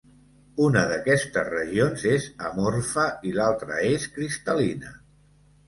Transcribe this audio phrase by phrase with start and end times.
[0.67, 4.99] Una d'aquestes regions és amorfa i l'altra és cristal·lina.